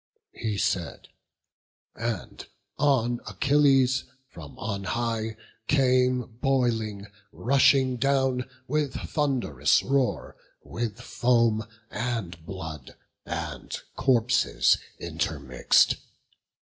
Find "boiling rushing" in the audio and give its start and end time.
6.41-7.97